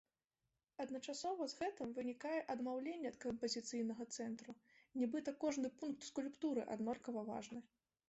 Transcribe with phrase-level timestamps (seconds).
[0.85, 4.59] Адначасова з гэтым вынікае адмаўленне ад кампазіцыйнага цэнтру,
[5.03, 7.59] нібыта кожны пункт скульптуры аднолькава важны.